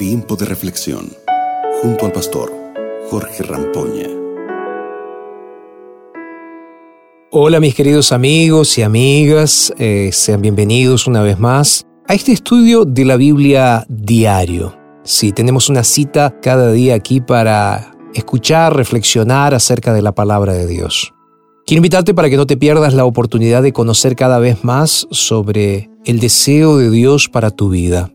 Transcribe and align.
Tiempo 0.00 0.34
de 0.34 0.46
reflexión 0.46 1.12
junto 1.82 2.06
al 2.06 2.12
pastor 2.12 2.50
Jorge 3.10 3.42
Rampoña. 3.42 4.08
Hola 7.30 7.60
mis 7.60 7.74
queridos 7.74 8.10
amigos 8.10 8.78
y 8.78 8.82
amigas, 8.82 9.74
eh, 9.76 10.08
sean 10.10 10.40
bienvenidos 10.40 11.06
una 11.06 11.20
vez 11.20 11.38
más 11.38 11.86
a 12.08 12.14
este 12.14 12.32
estudio 12.32 12.86
de 12.86 13.04
la 13.04 13.16
Biblia 13.16 13.84
diario. 13.90 14.74
Sí, 15.04 15.32
tenemos 15.32 15.68
una 15.68 15.84
cita 15.84 16.34
cada 16.40 16.72
día 16.72 16.94
aquí 16.94 17.20
para 17.20 17.94
escuchar, 18.14 18.74
reflexionar 18.74 19.52
acerca 19.52 19.92
de 19.92 20.00
la 20.00 20.12
palabra 20.12 20.54
de 20.54 20.66
Dios. 20.66 21.12
Quiero 21.66 21.80
invitarte 21.80 22.14
para 22.14 22.30
que 22.30 22.38
no 22.38 22.46
te 22.46 22.56
pierdas 22.56 22.94
la 22.94 23.04
oportunidad 23.04 23.62
de 23.62 23.74
conocer 23.74 24.16
cada 24.16 24.38
vez 24.38 24.64
más 24.64 25.06
sobre 25.10 25.90
el 26.06 26.20
deseo 26.20 26.78
de 26.78 26.88
Dios 26.88 27.28
para 27.28 27.50
tu 27.50 27.68
vida, 27.68 28.10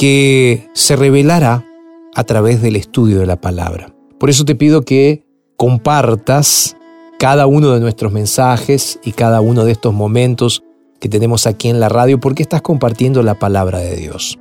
que 0.00 0.66
se 0.72 0.96
revelará 0.96 1.66
a 2.14 2.24
través 2.24 2.62
del 2.62 2.76
estudio 2.76 3.18
de 3.18 3.26
la 3.26 3.38
palabra. 3.38 3.94
Por 4.18 4.30
eso 4.30 4.46
te 4.46 4.54
pido 4.54 4.80
que 4.80 5.26
compartas 5.58 6.74
cada 7.18 7.46
uno 7.46 7.72
de 7.72 7.80
nuestros 7.80 8.10
mensajes 8.10 8.98
y 9.04 9.12
cada 9.12 9.42
uno 9.42 9.66
de 9.66 9.72
estos 9.72 9.92
momentos 9.92 10.62
que 11.00 11.10
tenemos 11.10 11.46
aquí 11.46 11.68
en 11.68 11.80
la 11.80 11.90
radio 11.90 12.18
porque 12.18 12.42
estás 12.42 12.62
compartiendo 12.62 13.22
la 13.22 13.38
palabra 13.38 13.80
de 13.80 13.94
Dios. 13.96 14.38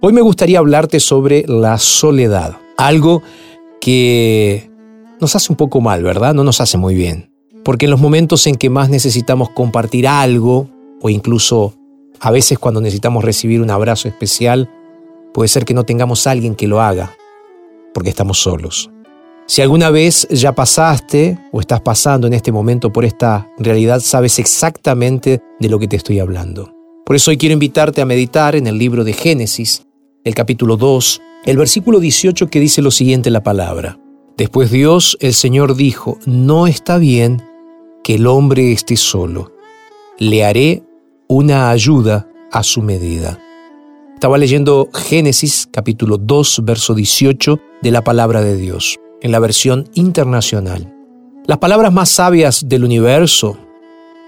Hoy 0.00 0.12
me 0.12 0.22
gustaría 0.22 0.58
hablarte 0.58 0.98
sobre 0.98 1.44
la 1.46 1.78
soledad, 1.78 2.56
algo 2.76 3.22
que 3.80 4.68
nos 5.20 5.36
hace 5.36 5.52
un 5.52 5.56
poco 5.56 5.80
mal, 5.80 6.02
¿verdad? 6.02 6.34
No 6.34 6.42
nos 6.42 6.60
hace 6.60 6.78
muy 6.78 6.96
bien. 6.96 7.30
Porque 7.62 7.84
en 7.84 7.92
los 7.92 8.00
momentos 8.00 8.44
en 8.48 8.56
que 8.56 8.70
más 8.70 8.90
necesitamos 8.90 9.50
compartir 9.50 10.08
algo, 10.08 10.68
o 11.00 11.10
incluso 11.10 11.74
a 12.18 12.32
veces 12.32 12.58
cuando 12.58 12.80
necesitamos 12.80 13.22
recibir 13.22 13.60
un 13.60 13.70
abrazo 13.70 14.08
especial, 14.08 14.68
puede 15.36 15.48
ser 15.48 15.66
que 15.66 15.74
no 15.74 15.84
tengamos 15.84 16.26
alguien 16.26 16.54
que 16.54 16.66
lo 16.66 16.80
haga, 16.80 17.14
porque 17.92 18.08
estamos 18.08 18.38
solos. 18.38 18.90
Si 19.44 19.60
alguna 19.60 19.90
vez 19.90 20.26
ya 20.30 20.54
pasaste 20.54 21.38
o 21.52 21.60
estás 21.60 21.82
pasando 21.82 22.26
en 22.26 22.32
este 22.32 22.52
momento 22.52 22.90
por 22.90 23.04
esta 23.04 23.46
realidad, 23.58 24.00
sabes 24.00 24.38
exactamente 24.38 25.42
de 25.60 25.68
lo 25.68 25.78
que 25.78 25.88
te 25.88 25.96
estoy 25.96 26.20
hablando. 26.20 26.72
Por 27.04 27.16
eso 27.16 27.30
hoy 27.30 27.36
quiero 27.36 27.52
invitarte 27.52 28.00
a 28.00 28.06
meditar 28.06 28.56
en 28.56 28.66
el 28.66 28.78
libro 28.78 29.04
de 29.04 29.12
Génesis, 29.12 29.82
el 30.24 30.34
capítulo 30.34 30.78
2, 30.78 31.20
el 31.44 31.58
versículo 31.58 32.00
18 32.00 32.48
que 32.48 32.58
dice 32.58 32.80
lo 32.80 32.90
siguiente 32.90 33.28
la 33.28 33.42
palabra. 33.42 34.00
Después 34.38 34.70
Dios, 34.70 35.18
el 35.20 35.34
Señor, 35.34 35.76
dijo, 35.76 36.16
no 36.24 36.66
está 36.66 36.96
bien 36.96 37.42
que 38.02 38.14
el 38.14 38.26
hombre 38.26 38.72
esté 38.72 38.96
solo. 38.96 39.52
Le 40.18 40.46
haré 40.46 40.82
una 41.28 41.68
ayuda 41.68 42.26
a 42.50 42.62
su 42.62 42.80
medida. 42.80 43.38
Estaba 44.16 44.38
leyendo 44.38 44.88
Génesis 44.94 45.68
capítulo 45.70 46.16
2, 46.16 46.62
verso 46.64 46.94
18 46.94 47.60
de 47.82 47.90
la 47.90 48.02
palabra 48.02 48.40
de 48.40 48.56
Dios, 48.56 48.98
en 49.20 49.30
la 49.30 49.38
versión 49.38 49.90
internacional. 49.92 50.90
Las 51.46 51.58
palabras 51.58 51.92
más 51.92 52.08
sabias 52.08 52.66
del 52.66 52.84
universo 52.84 53.58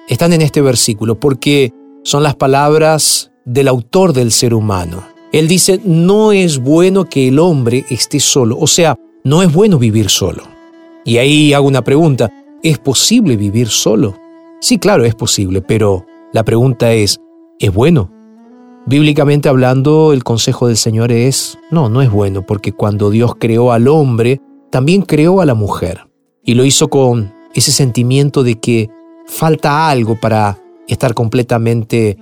están 0.06 0.34
en 0.34 0.42
este 0.42 0.61
versículo 0.61 1.19
porque 1.19 1.72
son 2.05 2.22
las 2.22 2.36
palabras 2.36 3.33
del 3.47 3.66
autor 3.66 4.12
del 4.12 4.31
ser 4.31 4.53
humano, 4.53 5.03
él 5.33 5.48
dice, 5.48 5.81
no 5.84 6.33
es 6.33 6.59
bueno 6.59 7.06
que 7.06 7.28
el 7.28 7.39
hombre 7.39 7.86
esté 7.89 8.20
solo, 8.20 8.59
o 8.59 8.66
sea, 8.66 8.94
no 9.25 9.42
es 9.42 9.50
bueno 9.50 9.78
vivir 9.78 10.11
solo. 10.11 10.42
Y 11.06 11.16
ahí 11.16 11.55
hago 11.55 11.66
una 11.66 11.83
pregunta, 11.83 12.31
¿es 12.62 12.78
posible 12.78 13.36
vivir 13.36 13.69
solo? 13.69 14.16
Sí, 14.61 14.78
claro, 14.78 15.06
es 15.06 15.14
posible, 15.14 15.62
pero 15.62 16.05
la 16.34 16.44
pregunta 16.44 16.92
es, 16.92 17.20
¿es 17.59 17.72
bueno? 17.72 18.17
Bíblicamente 18.89 19.50
hablando, 19.50 20.14
el 20.14 20.25
consejo 20.25 20.67
del 20.67 20.78
Señor 20.78 21.12
es, 21.12 21.58
no, 21.70 21.91
no 21.91 22.00
es 22.00 22.11
bueno, 22.11 22.41
porque 22.41 22.72
cuando 22.72 23.11
Dios 23.11 23.34
creó 23.39 23.72
al 23.72 23.86
hombre, 23.86 24.41
también 24.70 25.03
creó 25.03 25.43
a 25.43 25.44
la 25.44 25.53
mujer. 25.53 26.09
Y 26.43 26.54
lo 26.54 26.65
hizo 26.65 26.88
con 26.88 27.34
ese 27.53 27.71
sentimiento 27.71 28.43
de 28.43 28.54
que 28.59 28.88
falta 29.26 29.91
algo 29.91 30.19
para 30.19 30.59
estar 30.87 31.12
completamente 31.12 32.16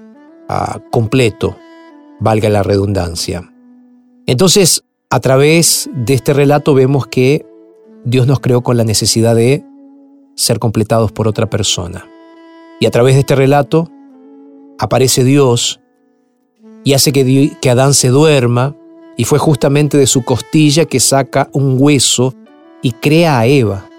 ah, 0.48 0.80
completo, 0.90 1.56
valga 2.18 2.48
la 2.48 2.64
redundancia. 2.64 3.48
Entonces, 4.26 4.82
a 5.08 5.20
través 5.20 5.88
de 5.94 6.14
este 6.14 6.32
relato 6.32 6.74
vemos 6.74 7.06
que 7.06 7.46
Dios 8.04 8.26
nos 8.26 8.40
creó 8.40 8.62
con 8.62 8.76
la 8.76 8.82
necesidad 8.82 9.36
de 9.36 9.64
ser 10.34 10.58
completados 10.58 11.12
por 11.12 11.28
otra 11.28 11.48
persona. 11.48 12.08
Y 12.80 12.86
a 12.86 12.90
través 12.90 13.14
de 13.14 13.20
este 13.20 13.36
relato 13.36 13.88
aparece 14.80 15.22
Dios 15.22 15.80
y 16.86 16.94
hace 16.94 17.10
que, 17.10 17.68
Adán 17.68 17.94
se 17.94 18.10
duerma 18.10 18.76
y 19.16 19.24
fue 19.24 19.40
justamente 19.40 19.98
de 19.98 20.06
su 20.06 20.22
costilla 20.22 20.84
que 20.84 21.00
saca 21.00 21.50
un 21.52 21.74
hueso 21.80 22.32
y 22.80 22.92
crea 22.92 23.40
a 23.40 23.46
Eva. 23.46 23.90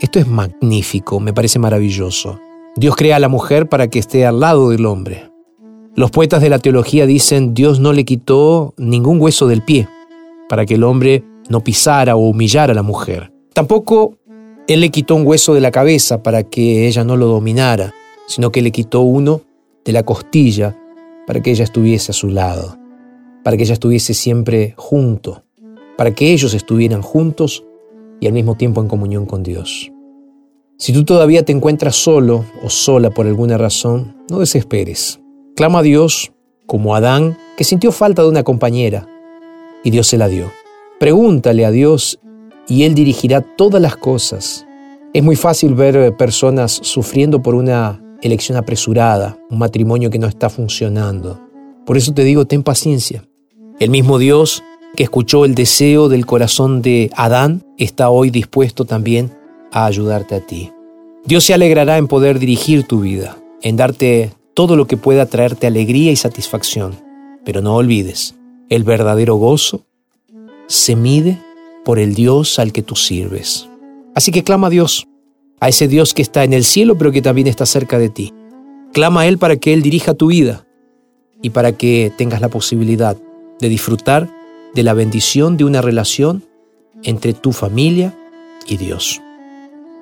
Esto 0.00 0.18
es 0.18 0.26
magnífico, 0.26 1.20
me 1.20 1.32
parece 1.32 1.60
maravilloso. 1.60 2.40
Dios 2.74 2.96
crea 2.96 3.14
a 3.14 3.20
la 3.20 3.28
mujer 3.28 3.68
para 3.68 3.86
que 3.86 4.00
esté 4.00 4.26
al 4.26 4.40
lado 4.40 4.70
del 4.70 4.86
hombre. 4.86 5.30
Los 5.94 6.10
poetas 6.10 6.42
de 6.42 6.48
la 6.48 6.58
teología 6.58 7.06
dicen 7.06 7.54
Dios 7.54 7.78
no 7.78 7.92
le 7.92 8.04
quitó 8.04 8.74
ningún 8.76 9.20
hueso 9.20 9.46
del 9.46 9.62
pie 9.62 9.86
para 10.48 10.66
que 10.66 10.74
el 10.74 10.82
hombre 10.82 11.22
no 11.48 11.62
pisara 11.62 12.16
o 12.16 12.28
humillara 12.28 12.72
a 12.72 12.74
la 12.74 12.82
mujer. 12.82 13.32
Tampoco 13.52 14.16
Él 14.66 14.80
le 14.80 14.88
quitó 14.88 15.14
un 15.14 15.24
hueso 15.24 15.54
de 15.54 15.60
la 15.60 15.70
cabeza 15.70 16.24
para 16.24 16.42
que 16.42 16.88
ella 16.88 17.04
no 17.04 17.16
lo 17.16 17.26
dominara, 17.26 17.94
sino 18.26 18.50
que 18.50 18.62
le 18.62 18.72
quitó 18.72 19.02
uno 19.02 19.42
de 19.84 19.92
la 19.92 20.02
costilla 20.02 20.76
para 21.26 21.40
que 21.40 21.50
ella 21.50 21.64
estuviese 21.64 22.12
a 22.12 22.14
su 22.14 22.28
lado, 22.28 22.78
para 23.42 23.56
que 23.56 23.62
ella 23.64 23.74
estuviese 23.74 24.14
siempre 24.14 24.74
junto, 24.76 25.44
para 25.96 26.14
que 26.14 26.32
ellos 26.32 26.54
estuvieran 26.54 27.02
juntos 27.02 27.64
y 28.20 28.26
al 28.26 28.32
mismo 28.32 28.56
tiempo 28.56 28.80
en 28.80 28.88
comunión 28.88 29.26
con 29.26 29.42
Dios. 29.42 29.92
Si 30.78 30.92
tú 30.92 31.04
todavía 31.04 31.44
te 31.44 31.52
encuentras 31.52 31.96
solo 31.96 32.44
o 32.64 32.68
sola 32.68 33.10
por 33.10 33.26
alguna 33.26 33.56
razón, 33.56 34.16
no 34.28 34.40
desesperes. 34.40 35.20
Clama 35.54 35.78
a 35.78 35.82
Dios 35.82 36.32
como 36.66 36.94
Adán, 36.96 37.36
que 37.56 37.64
sintió 37.64 37.92
falta 37.92 38.22
de 38.22 38.28
una 38.28 38.42
compañera, 38.42 39.06
y 39.84 39.90
Dios 39.90 40.08
se 40.08 40.18
la 40.18 40.28
dio. 40.28 40.50
Pregúntale 40.98 41.64
a 41.64 41.70
Dios 41.70 42.18
y 42.66 42.84
Él 42.84 42.94
dirigirá 42.94 43.42
todas 43.42 43.80
las 43.80 43.96
cosas. 43.96 44.66
Es 45.12 45.22
muy 45.22 45.36
fácil 45.36 45.74
ver 45.74 46.16
personas 46.16 46.72
sufriendo 46.82 47.42
por 47.42 47.54
una 47.54 48.01
elección 48.22 48.56
apresurada, 48.56 49.36
un 49.50 49.58
matrimonio 49.58 50.10
que 50.10 50.18
no 50.18 50.26
está 50.26 50.48
funcionando. 50.48 51.40
Por 51.84 51.96
eso 51.96 52.14
te 52.14 52.24
digo, 52.24 52.46
ten 52.46 52.62
paciencia. 52.62 53.24
El 53.80 53.90
mismo 53.90 54.18
Dios 54.18 54.62
que 54.96 55.02
escuchó 55.02 55.44
el 55.44 55.54
deseo 55.54 56.08
del 56.08 56.26
corazón 56.26 56.82
de 56.82 57.10
Adán 57.16 57.64
está 57.78 58.10
hoy 58.10 58.30
dispuesto 58.30 58.84
también 58.84 59.32
a 59.72 59.86
ayudarte 59.86 60.34
a 60.34 60.40
ti. 60.40 60.70
Dios 61.24 61.44
se 61.44 61.54
alegrará 61.54 61.98
en 61.98 62.08
poder 62.08 62.38
dirigir 62.38 62.86
tu 62.86 63.00
vida, 63.00 63.38
en 63.62 63.76
darte 63.76 64.32
todo 64.54 64.76
lo 64.76 64.86
que 64.86 64.96
pueda 64.96 65.26
traerte 65.26 65.66
alegría 65.66 66.12
y 66.12 66.16
satisfacción. 66.16 66.94
Pero 67.44 67.62
no 67.62 67.74
olvides, 67.74 68.34
el 68.68 68.84
verdadero 68.84 69.36
gozo 69.36 69.84
se 70.66 70.94
mide 70.94 71.40
por 71.84 71.98
el 71.98 72.14
Dios 72.14 72.58
al 72.58 72.72
que 72.72 72.82
tú 72.82 72.96
sirves. 72.96 73.68
Así 74.14 74.30
que 74.30 74.44
clama 74.44 74.66
a 74.66 74.70
Dios, 74.70 75.06
a 75.62 75.68
ese 75.68 75.86
Dios 75.86 76.12
que 76.12 76.22
está 76.22 76.42
en 76.42 76.54
el 76.54 76.64
cielo 76.64 76.98
pero 76.98 77.12
que 77.12 77.22
también 77.22 77.46
está 77.46 77.66
cerca 77.66 77.96
de 78.00 78.08
ti. 78.08 78.34
Clama 78.92 79.20
a 79.20 79.26
Él 79.28 79.38
para 79.38 79.56
que 79.56 79.72
Él 79.72 79.80
dirija 79.80 80.12
tu 80.12 80.26
vida 80.26 80.66
y 81.40 81.50
para 81.50 81.70
que 81.70 82.12
tengas 82.18 82.40
la 82.40 82.48
posibilidad 82.48 83.16
de 83.60 83.68
disfrutar 83.68 84.28
de 84.74 84.82
la 84.82 84.92
bendición 84.92 85.56
de 85.56 85.62
una 85.64 85.80
relación 85.80 86.44
entre 87.04 87.32
tu 87.32 87.52
familia 87.52 88.12
y 88.66 88.76
Dios. 88.76 89.22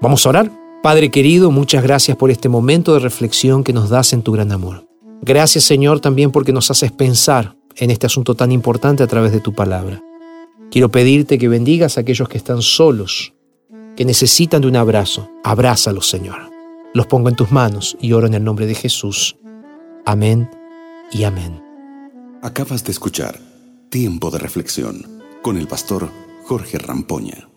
Vamos 0.00 0.24
a 0.24 0.30
orar. 0.30 0.50
Padre 0.82 1.10
querido, 1.10 1.50
muchas 1.50 1.82
gracias 1.82 2.16
por 2.16 2.30
este 2.30 2.48
momento 2.48 2.94
de 2.94 3.00
reflexión 3.00 3.62
que 3.62 3.74
nos 3.74 3.90
das 3.90 4.14
en 4.14 4.22
tu 4.22 4.32
gran 4.32 4.52
amor. 4.52 4.86
Gracias 5.20 5.64
Señor 5.64 6.00
también 6.00 6.30
porque 6.30 6.54
nos 6.54 6.70
haces 6.70 6.90
pensar 6.90 7.54
en 7.76 7.90
este 7.90 8.06
asunto 8.06 8.34
tan 8.34 8.50
importante 8.50 9.02
a 9.02 9.06
través 9.06 9.30
de 9.30 9.40
tu 9.40 9.52
palabra. 9.52 10.02
Quiero 10.70 10.88
pedirte 10.88 11.36
que 11.36 11.48
bendigas 11.48 11.98
a 11.98 12.00
aquellos 12.00 12.30
que 12.30 12.38
están 12.38 12.62
solos, 12.62 13.34
que 14.00 14.06
necesitan 14.06 14.62
de 14.62 14.68
un 14.68 14.76
abrazo. 14.76 15.30
Abrázalos 15.44 16.08
Señor. 16.08 16.50
Los 16.94 17.06
pongo 17.06 17.28
en 17.28 17.36
tus 17.36 17.52
manos 17.52 17.98
y 18.00 18.14
oro 18.14 18.28
en 18.28 18.32
el 18.32 18.42
nombre 18.42 18.64
de 18.64 18.74
Jesús. 18.74 19.36
Amén 20.06 20.48
y 21.12 21.24
amén. 21.24 21.62
Acabas 22.40 22.82
de 22.82 22.92
escuchar 22.92 23.38
Tiempo 23.90 24.30
de 24.30 24.38
Reflexión 24.38 25.04
con 25.42 25.58
el 25.58 25.68
pastor 25.68 26.08
Jorge 26.46 26.78
Rampoña. 26.78 27.49